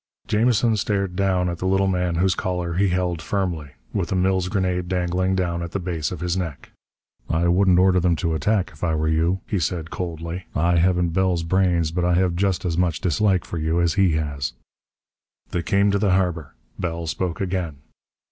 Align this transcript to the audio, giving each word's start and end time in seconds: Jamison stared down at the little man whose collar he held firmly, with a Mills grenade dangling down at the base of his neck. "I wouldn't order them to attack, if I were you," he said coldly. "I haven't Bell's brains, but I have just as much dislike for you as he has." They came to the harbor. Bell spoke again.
Jamison 0.25 0.75
stared 0.75 1.15
down 1.15 1.47
at 1.47 1.59
the 1.59 1.67
little 1.67 1.85
man 1.85 2.15
whose 2.15 2.33
collar 2.33 2.73
he 2.73 2.89
held 2.89 3.21
firmly, 3.21 3.69
with 3.93 4.11
a 4.11 4.15
Mills 4.15 4.47
grenade 4.49 4.87
dangling 4.87 5.35
down 5.35 5.61
at 5.61 5.73
the 5.73 5.79
base 5.79 6.11
of 6.11 6.21
his 6.21 6.35
neck. 6.35 6.71
"I 7.29 7.47
wouldn't 7.47 7.77
order 7.77 7.99
them 7.99 8.15
to 8.15 8.33
attack, 8.33 8.71
if 8.73 8.83
I 8.83 8.95
were 8.95 9.07
you," 9.07 9.41
he 9.45 9.59
said 9.59 9.91
coldly. 9.91 10.47
"I 10.55 10.77
haven't 10.77 11.09
Bell's 11.13 11.43
brains, 11.43 11.91
but 11.91 12.03
I 12.03 12.15
have 12.15 12.35
just 12.35 12.65
as 12.65 12.79
much 12.79 12.99
dislike 13.01 13.45
for 13.45 13.59
you 13.59 13.79
as 13.79 13.93
he 13.93 14.13
has." 14.13 14.53
They 15.51 15.61
came 15.61 15.91
to 15.91 15.99
the 15.99 16.13
harbor. 16.13 16.55
Bell 16.79 17.05
spoke 17.05 17.39
again. 17.39 17.77